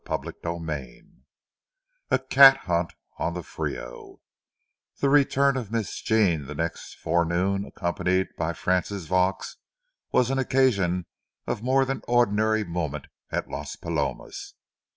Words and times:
CHAPTER 0.07 0.33
VIII 0.57 1.11
A 2.09 2.17
CAT 2.17 2.57
HUNT 2.65 2.93
ON 3.19 3.35
THE 3.35 3.43
FRIO 3.43 4.19
The 4.97 5.09
return 5.11 5.55
of 5.55 5.71
Miss 5.71 6.01
Jean 6.01 6.47
the 6.47 6.55
next 6.55 6.95
forenoon, 6.95 7.65
accompanied 7.65 8.29
by 8.35 8.53
Frances 8.53 9.05
Vaux, 9.05 9.57
was 10.11 10.31
an 10.31 10.39
occasion 10.39 11.05
of 11.45 11.61
more 11.61 11.85
than 11.85 12.01
ordinary 12.07 12.63
moment 12.63 13.09
at 13.29 13.47
Las 13.47 13.75
Palomas. 13.75 14.55